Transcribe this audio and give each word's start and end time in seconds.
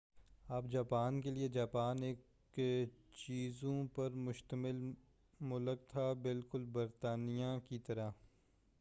اب 0.49 0.71
جاپان 0.71 1.19
کے 1.21 1.31
لئے 1.31 1.47
جاپان 1.47 2.03
ایک 2.03 2.19
جزیروں 3.17 3.83
پر 3.95 4.09
مُشتمل 4.19 4.81
ملک 5.39 5.89
تھا 5.89 6.11
بالکل 6.13 6.65
برطانیہ 6.65 7.57
کی 7.69 7.79
طرح 7.79 8.11